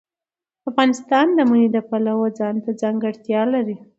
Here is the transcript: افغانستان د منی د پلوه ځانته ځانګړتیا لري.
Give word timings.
افغانستان 0.69 1.25
د 1.37 1.39
منی 1.49 1.67
د 1.73 1.77
پلوه 1.89 2.27
ځانته 2.39 2.69
ځانګړتیا 2.81 3.41
لري. 3.53 3.75